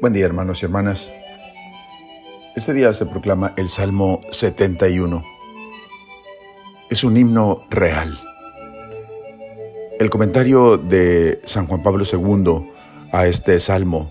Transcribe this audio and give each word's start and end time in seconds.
Buen 0.00 0.14
día 0.14 0.24
hermanos 0.24 0.62
y 0.62 0.64
hermanas. 0.64 1.12
Este 2.56 2.72
día 2.72 2.90
se 2.94 3.04
proclama 3.04 3.52
el 3.58 3.68
Salmo 3.68 4.22
71. 4.30 5.22
Es 6.88 7.04
un 7.04 7.18
himno 7.18 7.66
real. 7.68 8.18
El 9.98 10.08
comentario 10.08 10.78
de 10.78 11.42
San 11.44 11.66
Juan 11.66 11.82
Pablo 11.82 12.06
II 12.10 12.70
a 13.12 13.26
este 13.26 13.60
salmo 13.60 14.10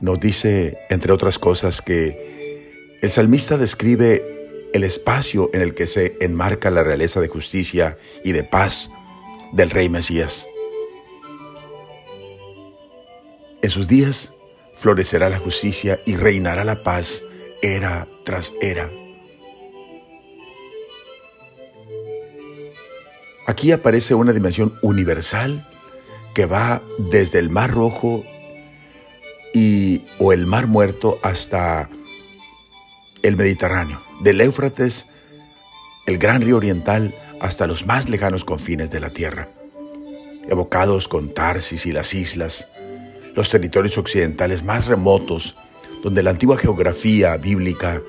nos 0.00 0.20
dice, 0.20 0.76
entre 0.90 1.14
otras 1.14 1.38
cosas, 1.38 1.80
que 1.80 2.98
el 3.00 3.08
salmista 3.08 3.56
describe 3.56 4.68
el 4.74 4.84
espacio 4.84 5.48
en 5.54 5.62
el 5.62 5.72
que 5.72 5.86
se 5.86 6.18
enmarca 6.20 6.70
la 6.70 6.84
realeza 6.84 7.22
de 7.22 7.28
justicia 7.28 7.96
y 8.22 8.32
de 8.32 8.44
paz 8.44 8.90
del 9.54 9.70
rey 9.70 9.88
Mesías. 9.88 10.46
En 13.62 13.70
sus 13.70 13.88
días, 13.88 14.34
florecerá 14.74 15.28
la 15.28 15.38
justicia 15.38 16.00
y 16.04 16.16
reinará 16.16 16.64
la 16.64 16.82
paz 16.82 17.24
era 17.62 18.08
tras 18.24 18.54
era. 18.60 18.90
Aquí 23.46 23.72
aparece 23.72 24.14
una 24.14 24.32
dimensión 24.32 24.78
universal 24.82 25.68
que 26.34 26.46
va 26.46 26.82
desde 26.98 27.38
el 27.38 27.50
Mar 27.50 27.70
Rojo 27.70 28.24
y, 29.52 30.06
o 30.18 30.32
el 30.32 30.46
Mar 30.46 30.66
Muerto 30.66 31.18
hasta 31.22 31.90
el 33.22 33.36
Mediterráneo, 33.36 34.02
del 34.20 34.40
Éufrates, 34.40 35.08
el 36.06 36.18
gran 36.18 36.42
río 36.42 36.56
oriental, 36.56 37.14
hasta 37.40 37.66
los 37.66 37.86
más 37.86 38.08
lejanos 38.08 38.44
confines 38.44 38.90
de 38.90 39.00
la 39.00 39.10
tierra, 39.10 39.48
evocados 40.48 41.08
con 41.08 41.34
Tarsis 41.34 41.86
y 41.86 41.92
las 41.92 42.14
islas, 42.14 42.71
los 43.34 43.50
territorios 43.50 43.98
occidentales 43.98 44.62
más 44.62 44.86
remotos, 44.86 45.56
donde 46.02 46.22
la 46.22 46.30
antigua 46.30 46.58
geografía 46.58 47.36
bíblica 47.36 48.02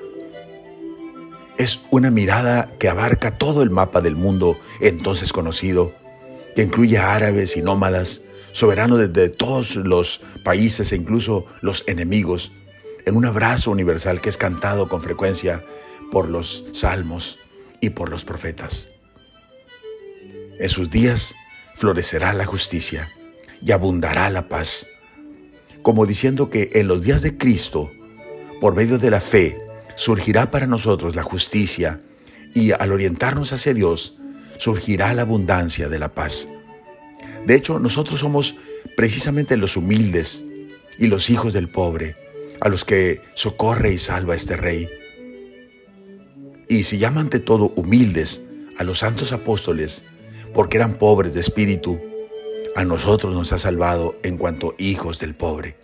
es 1.56 1.80
una 1.90 2.10
mirada 2.10 2.68
que 2.78 2.88
abarca 2.88 3.38
todo 3.38 3.62
el 3.62 3.70
mapa 3.70 4.00
del 4.00 4.16
mundo 4.16 4.58
entonces 4.80 5.32
conocido, 5.32 5.94
que 6.54 6.62
incluye 6.62 6.98
a 6.98 7.14
árabes 7.14 7.56
y 7.56 7.62
nómadas, 7.62 8.22
soberanos 8.52 9.12
de 9.12 9.28
todos 9.28 9.76
los 9.76 10.20
países 10.42 10.92
e 10.92 10.96
incluso 10.96 11.46
los 11.60 11.84
enemigos, 11.86 12.52
en 13.06 13.16
un 13.16 13.24
abrazo 13.24 13.70
universal 13.70 14.20
que 14.20 14.28
es 14.28 14.36
cantado 14.36 14.88
con 14.88 15.02
frecuencia 15.02 15.64
por 16.10 16.28
los 16.28 16.64
salmos 16.72 17.38
y 17.80 17.90
por 17.90 18.08
los 18.08 18.24
profetas. 18.24 18.88
En 20.58 20.68
sus 20.68 20.90
días 20.90 21.34
florecerá 21.74 22.32
la 22.32 22.46
justicia 22.46 23.10
y 23.64 23.72
abundará 23.72 24.30
la 24.30 24.48
paz 24.48 24.86
como 25.84 26.06
diciendo 26.06 26.48
que 26.48 26.70
en 26.72 26.88
los 26.88 27.02
días 27.02 27.20
de 27.20 27.36
Cristo, 27.36 27.92
por 28.58 28.74
medio 28.74 28.98
de 28.98 29.10
la 29.10 29.20
fe, 29.20 29.58
surgirá 29.96 30.50
para 30.50 30.66
nosotros 30.66 31.14
la 31.14 31.22
justicia 31.22 31.98
y 32.54 32.72
al 32.72 32.90
orientarnos 32.90 33.52
hacia 33.52 33.74
Dios, 33.74 34.16
surgirá 34.56 35.12
la 35.12 35.22
abundancia 35.22 35.90
de 35.90 35.98
la 35.98 36.10
paz. 36.10 36.48
De 37.44 37.54
hecho, 37.54 37.78
nosotros 37.78 38.20
somos 38.20 38.56
precisamente 38.96 39.58
los 39.58 39.76
humildes 39.76 40.42
y 40.98 41.08
los 41.08 41.28
hijos 41.28 41.52
del 41.52 41.68
pobre, 41.68 42.16
a 42.62 42.70
los 42.70 42.86
que 42.86 43.20
socorre 43.34 43.92
y 43.92 43.98
salva 43.98 44.34
este 44.34 44.56
rey. 44.56 44.88
Y 46.66 46.84
si 46.84 46.96
llama 46.96 47.20
ante 47.20 47.40
todo 47.40 47.74
humildes 47.76 48.42
a 48.78 48.84
los 48.84 49.00
santos 49.00 49.32
apóstoles, 49.32 50.06
porque 50.54 50.78
eran 50.78 50.94
pobres 50.94 51.34
de 51.34 51.40
espíritu, 51.40 52.00
a 52.74 52.84
nosotros 52.84 53.34
nos 53.34 53.52
ha 53.52 53.58
salvado 53.58 54.18
en 54.22 54.36
cuanto 54.36 54.74
hijos 54.78 55.18
del 55.18 55.34
pobre, 55.34 55.76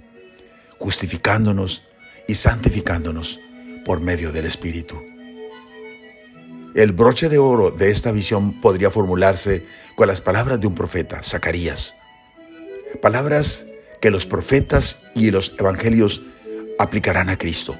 justificándonos 0.78 1.84
y 2.26 2.34
santificándonos 2.34 3.40
por 3.84 4.00
medio 4.00 4.32
del 4.32 4.46
Espíritu. 4.46 5.00
El 6.74 6.92
broche 6.92 7.28
de 7.28 7.38
oro 7.38 7.70
de 7.70 7.90
esta 7.90 8.12
visión 8.12 8.60
podría 8.60 8.90
formularse 8.90 9.66
con 9.96 10.08
las 10.08 10.20
palabras 10.20 10.60
de 10.60 10.66
un 10.66 10.74
profeta, 10.74 11.22
Zacarías. 11.22 11.96
Palabras 13.02 13.66
que 14.00 14.10
los 14.10 14.26
profetas 14.26 15.02
y 15.14 15.30
los 15.30 15.54
evangelios 15.58 16.22
aplicarán 16.78 17.28
a 17.28 17.36
Cristo. 17.36 17.78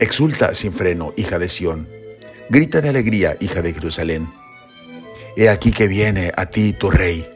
Exulta 0.00 0.54
sin 0.54 0.72
freno, 0.72 1.12
hija 1.16 1.38
de 1.38 1.48
Sión. 1.48 1.88
Grita 2.50 2.80
de 2.80 2.90
alegría, 2.90 3.36
hija 3.40 3.62
de 3.62 3.72
Jerusalén. 3.72 4.30
He 5.36 5.48
aquí 5.48 5.72
que 5.72 5.88
viene 5.88 6.32
a 6.36 6.46
ti 6.46 6.72
tu 6.74 6.90
rey 6.90 7.31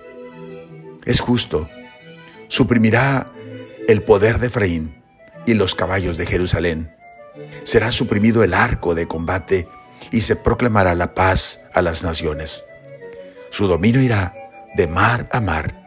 es 1.07 1.21
justo. 1.21 1.71
Suprimirá 2.49 3.33
el 3.89 4.03
poder 4.03 4.39
de 4.39 4.49
Efraín 4.49 5.03
y 5.47 5.55
los 5.55 5.75
caballos 5.75 6.19
de 6.19 6.27
Jerusalén. 6.27 6.95
Será 7.63 7.91
suprimido 7.93 8.43
el 8.43 8.53
arco 8.53 8.95
de 8.95 9.07
combate 9.07 9.69
y 10.11 10.21
se 10.21 10.37
proclamará 10.37 10.95
la 10.95 11.15
paz 11.15 11.61
a 11.73 11.81
las 11.81 12.05
naciones. 12.05 12.65
Su 13.51 13.69
dominio 13.69 14.03
irá 14.03 14.35
de 14.75 14.87
mar 14.89 15.29
a 15.33 15.41
mar 15.41 15.83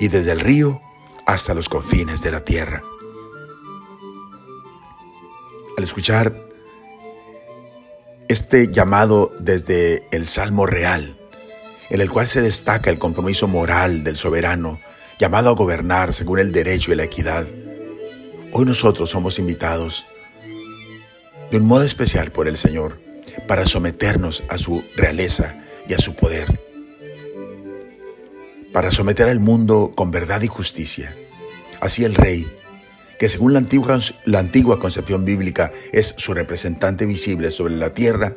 y 0.00 0.08
desde 0.08 0.32
el 0.32 0.40
río 0.40 0.80
hasta 1.26 1.54
los 1.54 1.68
confines 1.68 2.22
de 2.22 2.30
la 2.30 2.40
tierra. 2.40 2.82
Al 5.76 5.84
escuchar 5.84 6.44
este 8.28 8.68
llamado 8.68 9.32
desde 9.38 10.06
el 10.10 10.26
Salmo 10.26 10.66
Real, 10.66 11.17
en 11.90 12.00
el 12.00 12.10
cual 12.10 12.26
se 12.26 12.42
destaca 12.42 12.90
el 12.90 12.98
compromiso 12.98 13.48
moral 13.48 14.04
del 14.04 14.16
soberano 14.16 14.80
llamado 15.18 15.50
a 15.50 15.54
gobernar 15.54 16.12
según 16.12 16.38
el 16.38 16.52
derecho 16.52 16.92
y 16.92 16.96
la 16.96 17.04
equidad. 17.04 17.46
Hoy 18.52 18.64
nosotros 18.64 19.10
somos 19.10 19.38
invitados 19.38 20.06
de 21.50 21.58
un 21.58 21.66
modo 21.66 21.84
especial 21.84 22.30
por 22.30 22.46
el 22.48 22.56
Señor 22.56 23.00
para 23.46 23.66
someternos 23.66 24.44
a 24.48 24.58
su 24.58 24.84
realeza 24.96 25.62
y 25.88 25.94
a 25.94 25.98
su 25.98 26.14
poder, 26.14 26.60
para 28.72 28.90
someter 28.90 29.28
al 29.28 29.40
mundo 29.40 29.92
con 29.94 30.10
verdad 30.10 30.42
y 30.42 30.46
justicia. 30.48 31.16
Así 31.80 32.04
el 32.04 32.14
Rey, 32.14 32.52
que 33.18 33.28
según 33.28 33.52
la 33.52 33.60
antigua, 33.60 33.98
la 34.24 34.38
antigua 34.40 34.78
concepción 34.78 35.24
bíblica 35.24 35.72
es 35.92 36.14
su 36.18 36.34
representante 36.34 37.06
visible 37.06 37.50
sobre 37.50 37.76
la 37.76 37.92
tierra, 37.92 38.36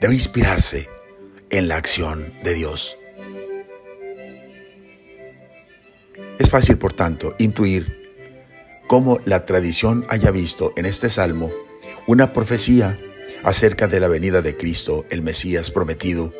debe 0.00 0.14
inspirarse 0.14 0.88
en 1.52 1.68
la 1.68 1.76
acción 1.76 2.34
de 2.42 2.54
Dios. 2.54 2.98
Es 6.38 6.50
fácil, 6.50 6.78
por 6.78 6.94
tanto, 6.94 7.34
intuir 7.38 8.10
cómo 8.88 9.20
la 9.24 9.44
tradición 9.44 10.04
haya 10.08 10.30
visto 10.32 10.72
en 10.76 10.86
este 10.86 11.08
salmo 11.08 11.52
una 12.06 12.32
profecía 12.32 12.98
acerca 13.44 13.86
de 13.86 14.00
la 14.00 14.08
venida 14.08 14.42
de 14.42 14.56
Cristo, 14.56 15.04
el 15.10 15.22
Mesías 15.22 15.70
prometido, 15.70 16.32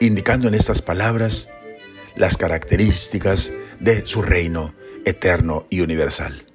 indicando 0.00 0.48
en 0.48 0.54
estas 0.54 0.80
palabras 0.80 1.50
las 2.14 2.36
características 2.36 3.52
de 3.80 4.06
su 4.06 4.22
reino 4.22 4.74
eterno 5.04 5.66
y 5.70 5.80
universal. 5.80 6.46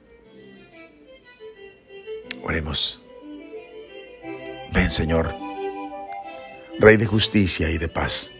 Oremos. 2.42 3.04
Ven, 4.72 4.90
Señor 4.90 5.49
Rey 6.80 6.98
de 6.98 7.06
justicia 7.06 7.70
y 7.70 7.78
de 7.78 7.90
paz. 7.90 8.32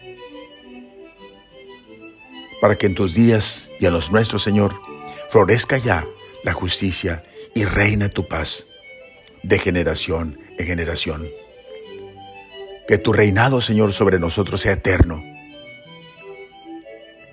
Para 2.60 2.76
que 2.76 2.86
en 2.86 2.94
tus 2.94 3.14
días 3.14 3.70
y 3.78 3.86
en 3.86 3.92
los 3.92 4.10
nuestros, 4.10 4.42
Señor, 4.42 4.80
florezca 5.28 5.78
ya 5.78 6.06
la 6.42 6.52
justicia 6.52 7.24
y 7.54 7.64
reine 7.64 8.08
tu 8.08 8.26
paz 8.26 8.68
de 9.42 9.58
generación 9.58 10.38
en 10.58 10.66
generación. 10.66 11.28
Que 12.88 12.98
tu 12.98 13.12
reinado, 13.12 13.60
Señor, 13.60 13.92
sobre 13.92 14.18
nosotros 14.18 14.60
sea 14.60 14.72
eterno 14.72 15.22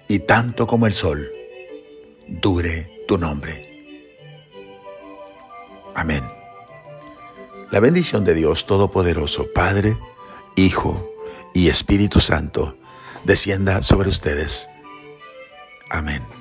y 0.08 0.20
tanto 0.20 0.68
como 0.68 0.88
el 0.88 0.94
sol, 0.94 1.32
dure 2.28 3.04
tu 3.08 3.18
nombre. 3.18 3.68
Amén. 5.96 6.24
La 7.72 7.80
bendición 7.80 8.24
de 8.24 8.34
Dios 8.34 8.66
Todopoderoso, 8.66 9.52
Padre, 9.54 9.98
Hijo 10.58 11.08
y 11.54 11.70
Espíritu 11.70 12.20
Santo, 12.20 12.76
descienda 13.24 13.84
sobre 13.84 14.10
ustedes. 14.10 14.70
Amén. 15.92 16.37